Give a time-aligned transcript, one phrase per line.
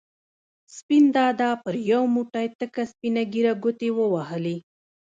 [0.75, 4.57] سپین دادا پر یو موټی تکه سپینه ږېره ګوتې ووهلې.